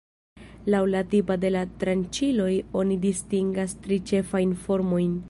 [0.73, 2.49] Laŭ la tipo de la tranĉiloj
[2.81, 5.15] oni distingas tri ĉefajn formojn.